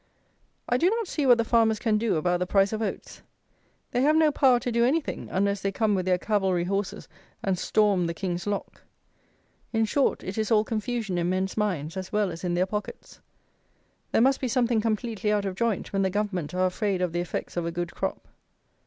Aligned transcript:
I 0.67 0.77
do 0.77 0.89
not 0.89 1.07
see 1.07 1.27
what 1.27 1.37
the 1.37 1.45
farmers 1.45 1.77
can 1.77 1.99
do 1.99 2.15
about 2.15 2.39
the 2.39 2.47
price 2.47 2.73
of 2.73 2.81
oats. 2.81 3.21
They 3.91 4.01
have 4.01 4.15
no 4.15 4.31
power 4.31 4.59
to 4.59 4.71
do 4.71 4.83
anything, 4.83 5.29
unless 5.29 5.61
they 5.61 5.71
come 5.71 5.93
with 5.93 6.07
their 6.07 6.17
cavalry 6.17 6.63
horses 6.63 7.07
and 7.43 7.55
storm 7.55 8.07
the 8.07 8.15
"King's 8.15 8.47
lock." 8.47 8.81
In 9.71 9.85
short, 9.85 10.23
it 10.23 10.39
is 10.39 10.49
all 10.49 10.63
confusion 10.63 11.19
in 11.19 11.29
men's 11.29 11.55
minds 11.55 11.95
as 11.97 12.11
well 12.11 12.31
as 12.31 12.43
in 12.43 12.55
their 12.55 12.65
pockets. 12.65 13.19
There 14.11 14.21
must 14.21 14.41
be 14.41 14.47
something 14.47 14.81
completely 14.81 15.31
out 15.31 15.45
of 15.45 15.53
joint 15.53 15.93
when 15.93 16.01
the 16.01 16.09
Government 16.09 16.55
are 16.55 16.65
afraid 16.65 16.99
of 17.03 17.13
the 17.13 17.21
effects 17.21 17.55
of 17.55 17.67
a 17.67 17.71
good 17.71 17.91
crop. 17.93 18.27